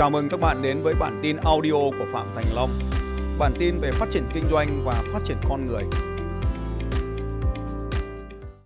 [0.00, 2.70] Chào mừng các bạn đến với bản tin audio của Phạm Thành Long.
[3.38, 5.82] Bản tin về phát triển kinh doanh và phát triển con người.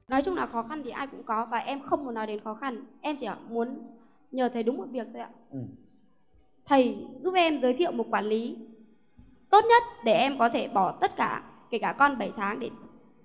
[0.08, 2.40] Nói chung là khó khăn thì ai cũng có và em không muốn nói đến
[2.44, 2.84] khó khăn.
[3.00, 3.92] Em chỉ muốn
[4.30, 5.30] nhờ thầy đúng một việc thôi ạ.
[5.50, 5.58] Ừ.
[6.66, 8.56] Thầy giúp em giới thiệu một quản lý
[9.50, 12.70] tốt nhất để em có thể bỏ tất cả, kể cả con 7 tháng để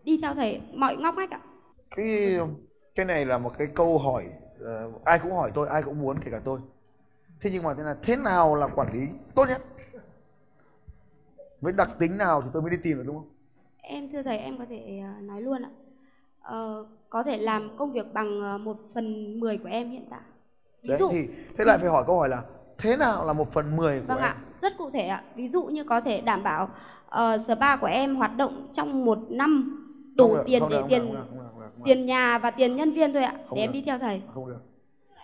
[0.04, 1.42] đi theo thầy mọi ngóc ngách ạ.
[1.96, 2.38] cái
[2.96, 4.26] cái này là một cái câu hỏi
[4.60, 6.60] ờ, ai cũng hỏi tôi ai cũng muốn kể cả tôi
[7.42, 9.62] thế nhưng mà thế là thế nào là quản lý tốt nhất
[11.62, 13.30] với đặc tính nào thì tôi mới đi tìm được đúng không
[13.82, 15.70] Em thưa thầy em có thể ờ, nói luôn ạ.
[16.42, 20.20] Ờ, có thể làm công việc bằng ờ, một phần 10 của em hiện tại.
[20.82, 22.44] Ví đấy dụ, thì thế lại phải hỏi câu hỏi là
[22.78, 25.24] thế nào là một phần mười của Vâng em ạ, rất cụ thể ạ.
[25.36, 26.70] Ví dụ như có thể đảm bảo
[27.10, 29.76] ờ, spa của em hoạt động trong một năm
[30.16, 31.24] đủ được, tiền để được, tiền được,
[31.86, 33.74] tiền nhà và tiền nhân viên thôi ạ, Không để em được.
[33.74, 34.22] đi theo thầy.
[34.34, 34.60] không được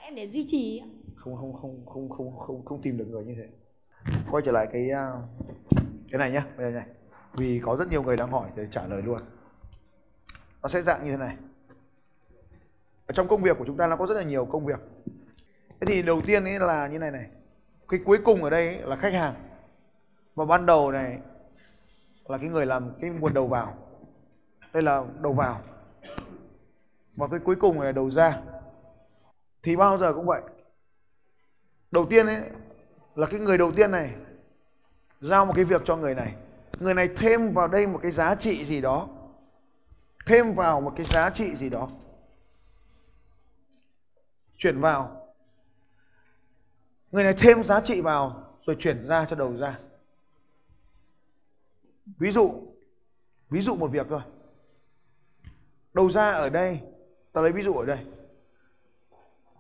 [0.02, 0.84] Em để duy trì
[1.26, 3.48] không không không không không không không tìm được người như thế.
[4.32, 5.12] Quay trở lại cái à,
[6.12, 6.88] cái này nhá, bây giờ này.
[7.34, 9.22] Vì có rất nhiều người đang hỏi để trả lời luôn.
[10.62, 11.38] Nó sẽ dạng như thế này.
[13.08, 14.80] Ở trong công việc của chúng ta nó có rất là nhiều công việc.
[15.80, 17.30] Thế thì đầu tiên ấy là như này này.
[17.88, 19.34] Cái cuối cùng ở đây là khách hàng.
[20.36, 21.20] Và ban đầu này
[22.26, 23.78] là cái người làm cái nguồn đầu vào.
[24.74, 25.60] Đây là đầu vào.
[27.16, 28.42] Và cái cuối cùng là đầu ra.
[29.64, 30.42] Thì bao giờ cũng vậy
[31.96, 32.42] đầu tiên ấy,
[33.16, 34.16] là cái người đầu tiên này,
[35.22, 36.36] giao một cái việc cho người này.
[36.80, 39.08] Người này thêm vào đây một cái giá trị gì đó.
[40.26, 41.90] Thêm vào một cái giá trị gì đó.
[44.58, 45.28] Chuyển vào.
[47.12, 49.80] Người này thêm giá trị vào, rồi chuyển ra cho đầu ra.
[52.06, 52.52] Ví dụ
[53.50, 54.22] ví dụ một việc thôi.
[55.94, 56.80] Đầu ra ở đây,
[57.34, 58.00] ta lấy ví dụ ở đây.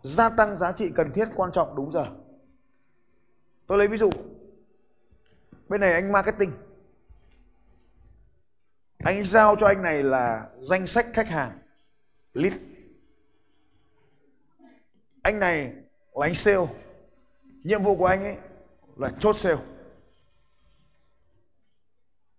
[0.03, 2.05] Gia tăng giá trị cần thiết quan trọng đúng giờ
[3.67, 4.09] tôi lấy ví dụ.
[5.69, 6.51] Bên này anh marketing.
[8.97, 11.59] Anh giao cho anh này là danh sách khách hàng,
[12.33, 12.53] lead.
[15.21, 15.73] Anh này
[16.13, 16.67] là anh sale.
[17.63, 18.37] Nhiệm vụ của anh ấy
[18.97, 19.57] là chốt sale.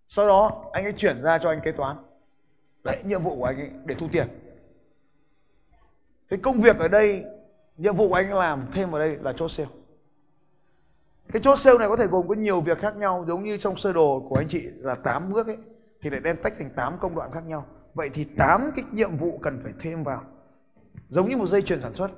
[0.08, 1.97] Sau đó, anh ấy chuyển ra cho anh kế toán.
[2.84, 4.28] Đấy, nhiệm vụ của anh ấy để thu tiền.
[6.28, 7.25] Cái công việc ở đây,
[7.76, 9.70] nhiệm vụ của anh làm thêm vào đây là chốt sale
[11.32, 13.25] cái chốt sale này có thể gồm có nhiều việc khác nhau.
[13.28, 15.56] Giống như trong sơ đồ của anh chị là 8 bước ấy
[16.03, 17.66] thì lại đem tách thành 8 công đoạn khác nhau.
[17.94, 20.22] Vậy thì 8 cái nhiệm vụ cần phải thêm vào.
[21.09, 22.10] Giống như một dây chuyền sản xuất.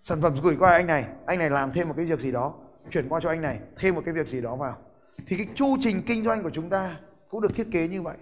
[0.00, 2.54] Sản phẩm gửi qua anh này anh này làm thêm một cái việc gì đó
[2.90, 4.76] chuyển qua cho anh này thêm một cái việc gì đó vào.
[5.26, 6.96] Thì cái chu trình kinh doanh của chúng ta
[7.30, 8.16] cũng được thiết kế như vậy.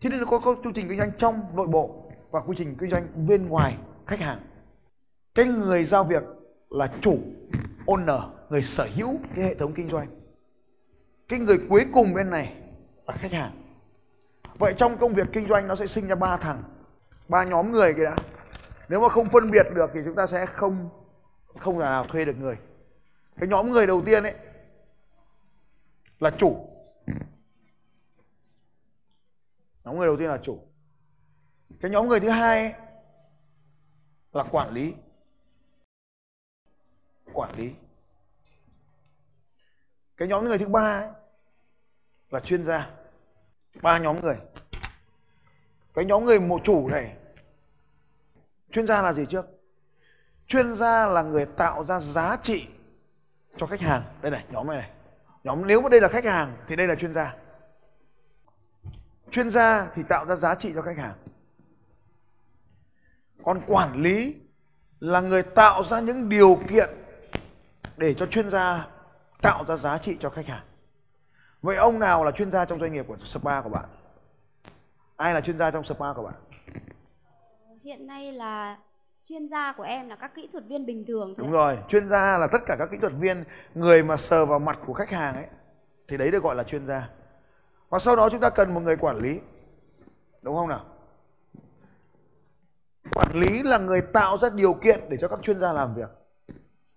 [0.00, 2.76] Thế nên nó có, có chu trình kinh doanh trong nội bộ và quy trình
[2.78, 3.76] kinh doanh bên ngoài
[4.06, 4.38] khách hàng.
[5.34, 6.22] Cái người giao việc
[6.70, 7.18] là chủ
[7.86, 10.08] owner người sở hữu cái hệ thống kinh doanh,
[11.28, 12.52] cái người cuối cùng bên này
[13.06, 13.62] là khách hàng.
[14.58, 16.62] Vậy trong công việc kinh doanh nó sẽ sinh ra ba thằng,
[17.28, 18.16] ba nhóm người kia đã.
[18.88, 20.88] Nếu mà không phân biệt được thì chúng ta sẽ không
[21.58, 22.56] không thể nào thuê được người.
[23.36, 24.34] Cái nhóm người đầu tiên ấy
[26.20, 26.68] là chủ.
[29.84, 30.58] Nhóm người đầu tiên là chủ.
[31.80, 32.72] Cái nhóm người thứ hai ấy
[34.32, 34.94] là quản lý.
[37.32, 37.74] Quản lý
[40.16, 41.08] cái nhóm người thứ ba ấy,
[42.30, 42.90] là chuyên gia.
[43.82, 44.36] Ba nhóm người.
[45.94, 47.16] Cái nhóm người một chủ này,
[48.70, 49.46] chuyên gia là gì trước?
[50.46, 52.66] Chuyên gia là người tạo ra giá trị
[53.56, 54.02] cho khách hàng.
[54.22, 54.90] Đây này, nhóm này này.
[55.44, 57.36] Nhóm, nếu mà đây là khách hàng, thì đây là chuyên gia.
[59.30, 61.14] Chuyên gia thì tạo ra giá trị cho khách hàng.
[63.44, 64.40] Còn quản lý
[65.00, 66.90] là người tạo ra những điều kiện
[67.96, 68.86] để cho chuyên gia
[69.46, 70.64] tạo ra giá trị cho khách hàng.
[71.62, 73.84] Vậy ông nào là chuyên gia trong doanh nghiệp của spa của bạn?
[75.16, 76.34] Ai là chuyên gia trong spa của bạn?
[77.84, 78.78] Hiện nay là
[79.28, 82.08] chuyên gia của em là các kỹ thuật viên bình thường thôi đúng rồi chuyên
[82.08, 83.44] gia là tất cả các kỹ thuật viên
[83.74, 85.46] người mà sờ vào mặt của khách hàng ấy
[86.08, 87.08] thì đấy được gọi là chuyên gia.
[87.88, 89.40] Và sau đó chúng ta cần một người quản lý.
[90.42, 90.84] Đúng không nào?
[93.14, 96.10] Quản lý là người tạo ra điều kiện để cho các chuyên gia làm việc.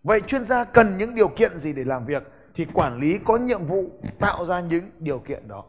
[0.04, 2.24] Vậy chuyên gia cần những điều kiện gì để làm việc
[2.56, 5.64] thì quản lý có nhiệm vụ tạo ra những điều kiện đó.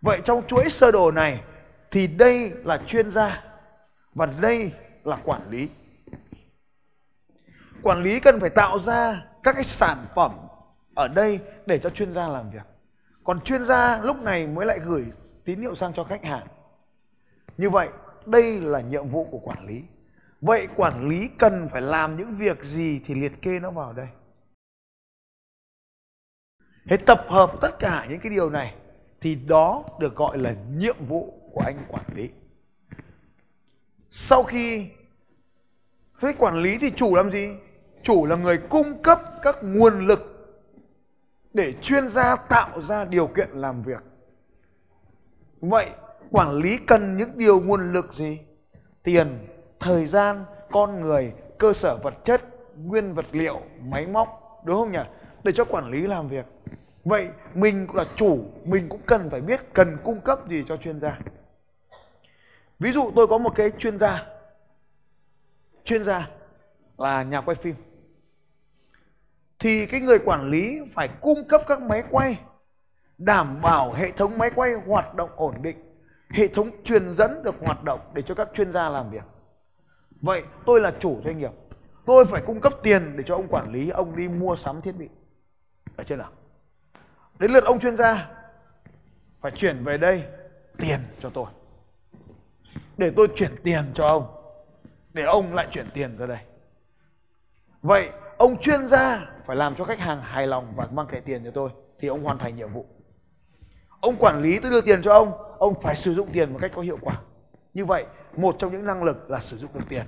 [0.00, 1.40] Vậy trong chuỗi sơ đồ này
[1.90, 3.44] thì đây là chuyên gia
[4.14, 4.72] và đây
[5.04, 5.68] là quản lý.
[7.82, 10.32] Quản lý cần phải tạo ra các cái sản phẩm
[10.94, 12.66] ở đây để cho chuyên gia làm việc.
[13.24, 15.04] Còn chuyên gia lúc này mới lại gửi
[15.44, 16.46] tín hiệu sang cho khách hàng.
[17.56, 17.88] Như vậy,
[18.26, 19.82] đây là nhiệm vụ của quản lý.
[20.40, 24.08] Vậy quản lý cần phải làm những việc gì thì liệt kê nó vào đây?
[26.86, 28.74] Thế tập hợp tất cả những cái điều này
[29.20, 32.28] thì đó được gọi là nhiệm vụ của anh quản lý.
[34.10, 34.86] Sau khi
[36.20, 37.48] thế quản lý thì chủ làm gì?
[38.02, 40.28] Chủ là người cung cấp các nguồn lực
[41.54, 44.02] để chuyên gia tạo ra điều kiện làm việc.
[45.60, 45.86] Vậy
[46.30, 48.38] quản lý cần những điều nguồn lực gì?
[49.02, 49.26] Tiền,
[49.80, 50.36] thời gian,
[50.70, 52.42] con người, cơ sở vật chất,
[52.76, 54.98] nguyên vật liệu, máy móc, đúng không nhỉ?
[55.44, 56.46] Để cho quản lý làm việc.
[57.04, 61.00] Vậy mình là chủ, mình cũng cần phải biết cần cung cấp gì cho chuyên
[61.00, 61.18] gia.
[62.78, 64.26] Ví dụ tôi có một cái chuyên gia.
[65.84, 66.28] Chuyên gia
[66.98, 67.74] là nhà quay phim.
[69.58, 72.38] Thì cái người quản lý phải cung cấp các máy quay,
[73.18, 75.76] đảm bảo hệ thống máy quay hoạt động ổn định,
[76.30, 79.24] hệ thống truyền dẫn được hoạt động để cho các chuyên gia làm việc.
[80.20, 81.50] Vậy tôi là chủ doanh nghiệp.
[82.06, 84.92] Tôi phải cung cấp tiền để cho ông quản lý, ông đi mua sắm thiết
[84.92, 85.08] bị
[85.96, 86.30] ở trên nào?
[87.38, 88.30] Đến lượt ông chuyên gia,
[89.40, 90.24] phải chuyển về đây
[90.78, 91.46] tiền cho tôi.
[92.96, 94.26] Để tôi chuyển tiền cho ông,
[95.12, 96.38] để ông lại chuyển tiền ra đây.
[97.82, 101.44] Vậy ông chuyên gia phải làm cho khách hàng hài lòng và mang thẻ tiền
[101.44, 102.86] cho tôi, thì ông hoàn thành nhiệm vụ.
[104.00, 106.72] Ông quản lý tôi đưa tiền cho ông ông phải sử dụng tiền một cách
[106.74, 107.20] có hiệu quả.
[107.74, 108.04] Như vậy,
[108.36, 110.06] một trong những năng lực là sử dụng được tiền.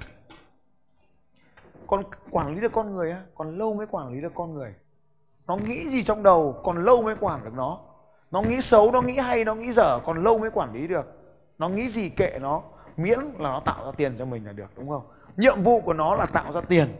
[1.86, 4.74] Còn quản lý được con người còn lâu mới quản lý được con người
[5.46, 7.78] nó nghĩ gì trong đầu, còn lâu mới quản được nó.
[8.30, 11.06] Nó nghĩ xấu, nó nghĩ hay, nó nghĩ dở, còn lâu mới quản lý được.
[11.58, 12.62] Nó nghĩ gì kệ nó,
[12.96, 15.02] miễn là nó tạo ra tiền cho mình là được, đúng không?
[15.36, 16.96] Nhiệm vụ của nó là tạo ra tiền.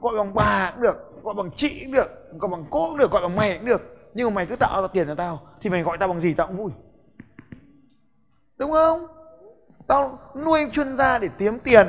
[0.00, 3.10] Gọi bằng bà cũng được, gọi bằng chị cũng được, gọi bằng cô cũng được,
[3.10, 3.82] gọi bằng mày cũng được.
[4.14, 6.34] Nhưng mà mày cứ tạo ra tiền cho tao, thì mày gọi tao bằng gì
[6.34, 6.70] tao cũng vui.
[8.56, 9.06] Đúng không?
[9.86, 11.86] Tao nuôi chuyên gia để kiếm tiền.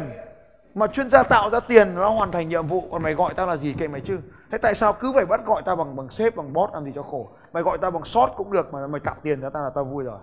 [0.75, 3.47] Mà chuyên gia tạo ra tiền, nó hoàn thành nhiệm vụ, còn mày gọi tao
[3.47, 4.19] là gì kệ mày chứ?
[4.51, 6.91] Thế tại sao cứ phải bắt gọi tao bằng bằng sếp, bằng boss làm gì
[6.95, 7.29] cho khổ?
[7.53, 9.83] Mày gọi tao bằng sót cũng được, mà mày tạo tiền cho tao là tao
[9.83, 10.19] vui rồi.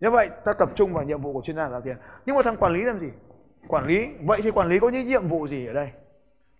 [0.00, 1.96] Như vậy ta tập trung vào nhiệm vụ của chuyên gia tạo tiền.
[2.26, 3.08] Nhưng mà thằng quản lý làm gì?
[3.68, 5.90] Quản lý, vậy thì quản lý có những nhiệm vụ gì ở đây?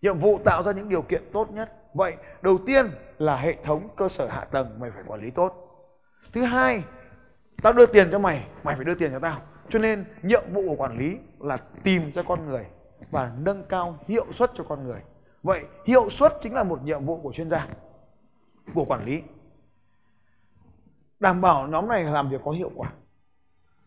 [0.03, 1.77] Nhiệm vụ tạo ra những điều kiện tốt nhất.
[1.95, 2.87] Vậy, đầu tiên
[3.19, 5.55] là hệ thống cơ sở hạ tầng mày phải quản lý tốt.
[6.33, 6.85] Thứ hai,
[7.63, 9.37] tao đưa tiền cho mày mày phải đưa tiền cho tao.
[9.69, 12.67] Cho nên, nhiệm vụ của quản lý là tìm cho con người
[13.11, 15.01] và nâng cao hiệu suất cho con người
[15.43, 17.69] vậy hiệu suất chính là một nhiệm vụ của chuyên gia
[18.75, 19.23] của quản lý.
[21.21, 22.93] Đảm bảo nhóm này làm việc có hiệu quả.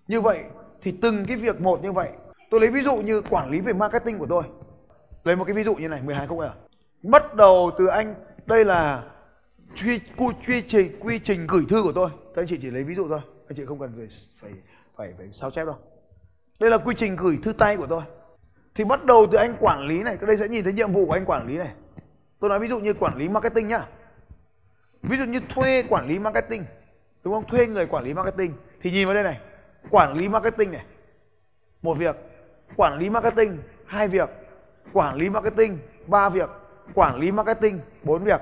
[0.07, 0.43] Như vậy
[0.81, 2.09] thì từng cái việc một như vậy
[2.49, 4.43] tôi lấy ví dụ như quản lý về marketing của tôi.
[5.23, 6.53] Lấy một cái ví dụ như này 12 không à
[7.03, 8.15] bắt đầu từ anh
[8.45, 9.03] đây là
[9.81, 12.09] quy, quy, quy trình quy trình gửi thư của tôi.
[12.35, 14.07] Các anh chị chỉ lấy ví dụ thôi anh chị không cần phải
[14.41, 14.51] phải
[14.95, 15.75] phải, phải sao chép đâu.
[16.59, 18.01] Đây là quy trình gửi thư tay của tôi
[18.75, 20.17] thì bắt đầu từ anh quản lý này.
[20.17, 21.71] Cái đây sẽ nhìn thấy nhiệm vụ của anh quản lý này.
[22.39, 23.85] Tôi nói ví dụ như quản lý marketing nhá.
[25.03, 26.65] Ví dụ như thuê quản lý marketing,
[27.23, 27.45] đúng không?
[27.47, 28.53] Thuê người quản lý marketing.
[28.81, 29.39] Thì nhìn vào đây này.
[29.89, 30.85] Quản lý marketing này.
[31.81, 32.15] Một việc.
[32.75, 34.29] Quản lý marketing, hai việc.
[34.93, 35.77] Quản lý marketing,
[36.07, 36.49] ba việc.
[36.93, 38.41] Quản lý marketing, bốn việc.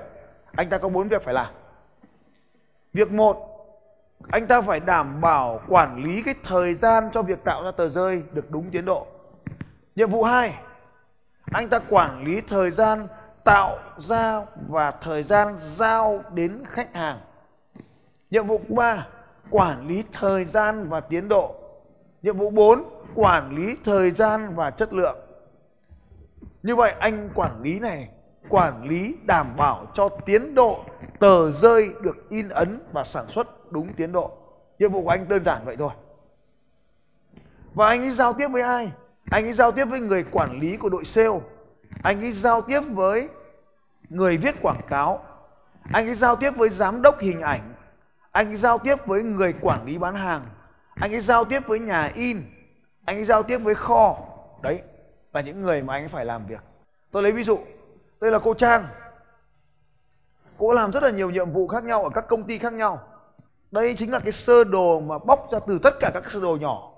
[0.52, 1.54] Anh ta có bốn việc phải làm.
[2.92, 3.48] Việc một,
[4.30, 7.88] anh ta phải đảm bảo quản lý cái thời gian cho việc tạo ra tờ
[7.88, 9.06] rơi được đúng tiến độ
[9.96, 10.54] nhiệm vụ hai,
[11.52, 13.06] anh ta quản lý thời gian
[13.44, 17.18] tạo ra và thời gian giao đến khách hàng.
[18.30, 19.06] Nhiệm vụ ba,
[19.50, 21.54] quản lý thời gian và tiến độ.
[22.22, 25.18] Nhiệm vụ 4 quản lý thời gian và chất lượng.
[26.62, 28.08] Như vậy, anh quản lý này,
[28.48, 30.84] quản lý đảm bảo cho tiến độ
[31.18, 34.30] tờ rơi được in ấn và sản xuất đúng tiến độ.
[34.78, 35.90] Nhiệm vụ của anh đơn giản vậy thôi.
[37.74, 38.92] Và anh ấy giao tiếp với ai?
[39.30, 41.40] Anh ấy giao tiếp với người quản lý của đội sale.
[42.02, 43.28] Anh ấy giao tiếp với
[44.08, 45.24] người viết quảng cáo.
[45.92, 47.74] Anh ấy giao tiếp với giám đốc hình ảnh.
[48.30, 50.42] Anh ấy giao tiếp với người quản lý bán hàng.
[50.94, 52.42] Anh ấy giao tiếp với nhà in.
[53.04, 54.16] Anh ấy giao tiếp với kho.
[54.62, 54.82] Đấy,
[55.32, 56.60] là những người mà anh ấy phải làm việc.
[57.10, 57.58] Tôi lấy ví dụ.
[58.20, 58.84] Đây là cô trang.
[60.58, 63.00] Cô làm rất là nhiều nhiệm vụ khác nhau ở các công ty khác nhau.
[63.70, 66.56] Đây chính là cái sơ đồ mà bóc ra từ tất cả các sơ đồ
[66.60, 66.91] nhỏ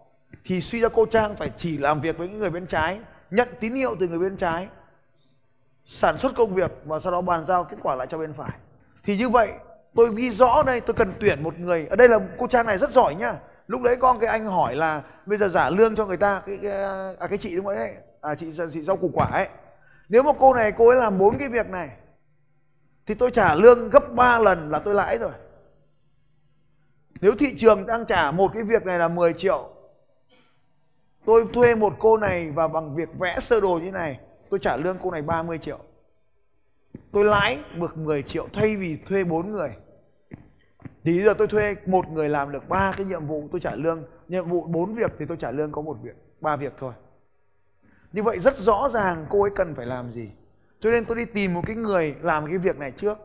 [0.44, 3.00] thì suy ra cô trang phải chỉ làm việc với những người bên trái
[3.30, 4.68] nhận tín hiệu từ người bên trái
[5.84, 8.52] sản xuất công việc và sau đó bàn giao kết quả lại cho bên phải.
[9.04, 9.52] Thì như vậy
[9.94, 11.86] tôi ghi rõ đây tôi cần tuyển một người.
[11.86, 13.34] Ở đây là cô trang này rất giỏi nhá.
[13.66, 16.58] Lúc đấy con cái anh hỏi là bây giờ giả lương cho người ta cái
[16.62, 16.72] cái,
[17.18, 19.48] à, cái chị đúng không đấy à chị chị rau củ quả ấy.
[20.08, 21.90] Nếu mà cô này cô ấy làm bốn cái việc này
[23.06, 25.32] thì tôi trả lương gấp 3 lần là tôi lãi rồi.
[27.20, 29.73] Nếu thị trường đang trả một cái việc này là 10 triệu
[31.26, 34.76] tôi thuê một cô này và bằng việc vẽ sơ đồ như này, tôi trả
[34.76, 35.78] lương cô này 30 triệu.
[37.12, 39.70] Tôi lãi được 10 triệu thay vì thuê bốn người.
[41.04, 44.04] Thì giờ tôi thuê một người làm được ba cái nhiệm vụ tôi trả lương.
[44.28, 46.92] Nhiệm vụ bốn việc thì tôi trả lương có một việc, ba việc thôi.
[48.12, 50.30] Như vậy rất rõ ràng cô ấy cần phải làm gì.
[50.80, 53.18] Cho nên tôi đi tìm một cái người làm cái việc này trước.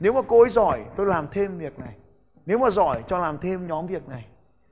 [0.00, 1.94] Nếu mà cô ấy giỏi, tôi làm thêm việc này.
[2.46, 4.26] Nếu mà giỏi, cho làm thêm nhóm việc này.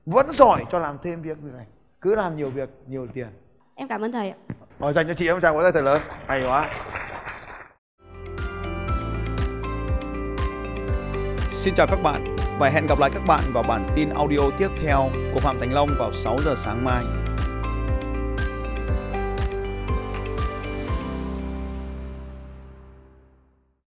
[0.05, 1.65] Vẫn giỏi, cho làm thêm việc này
[2.01, 3.27] cứ làm nhiều việc nhiều tiền.
[3.75, 4.37] Em cảm ơn thầy ạ.
[4.79, 6.01] Rồi dành cho chị em tràng vỗ tay thật lớn.
[6.27, 6.69] Hay quá.
[11.51, 12.35] Xin chào các bạn.
[12.59, 15.73] Và hẹn gặp lại các bạn vào bản tin audio tiếp theo của Phạm Thành
[15.73, 17.03] Long vào 6 giờ sáng mai.